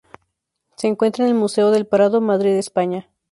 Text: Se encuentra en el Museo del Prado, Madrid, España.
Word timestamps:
Se 0.77 0.87
encuentra 0.87 1.25
en 1.25 1.29
el 1.29 1.37
Museo 1.37 1.69
del 1.69 1.85
Prado, 1.85 2.21
Madrid, 2.21 2.53
España. 2.57 3.07